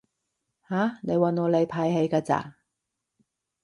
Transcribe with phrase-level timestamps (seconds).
[0.67, 0.97] 吓？
[1.03, 2.55] 你搵我嚟排戲㗎咋？